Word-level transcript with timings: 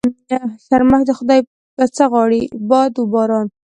شرمښ 0.65 1.01
د 1.07 1.11
خدا 1.17 1.35
يه 1.79 1.87
څه 1.95 2.03
غواړي؟ 2.11 2.41
باد 2.69 2.93
و 2.97 3.03
باران. 3.13 3.47